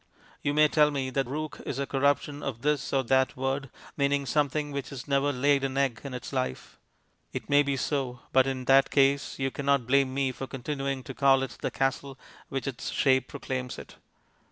[0.41, 4.25] You may tell me that "rook" is a corruption of this or that word, meaning
[4.25, 6.79] something which has never laid an egg in its life.
[7.33, 11.13] It may be so, but in that case you cannot blame me for continuing to
[11.13, 12.17] call it the castle
[12.49, 13.97] which its shape proclaims it.